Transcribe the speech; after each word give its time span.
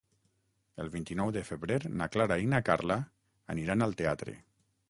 El 0.83 0.89
vint-i-nou 0.95 1.33
de 1.35 1.43
febrer 1.51 1.77
na 2.01 2.09
Clara 2.17 2.39
i 2.47 2.49
na 2.55 2.65
Carla 2.71 3.01
aniran 3.57 3.89
al 3.89 3.99
teatre. 4.01 4.39